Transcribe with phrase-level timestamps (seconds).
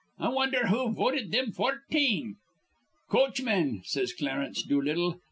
[0.17, 2.37] 'I wondher who voted thim fourteen?'
[3.11, 5.19] 'Coachmen,' says Clarence Doolittle.